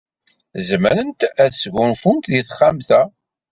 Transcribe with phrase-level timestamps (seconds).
[0.67, 3.01] Zemrent ad sgunfunt deg texxamt-a.